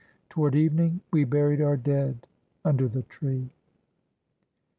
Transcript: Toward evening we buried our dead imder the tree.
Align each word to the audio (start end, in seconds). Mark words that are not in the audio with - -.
Toward 0.31 0.55
evening 0.55 1.01
we 1.13 1.25
buried 1.25 1.61
our 1.61 1.77
dead 1.77 2.25
imder 2.65 2.91
the 2.91 3.03
tree. 3.03 3.51